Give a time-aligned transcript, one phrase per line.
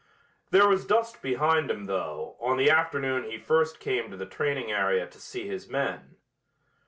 [0.49, 4.71] There was dust behind him, though, on the afternoon he first came to the training
[4.71, 6.15] area to see his men.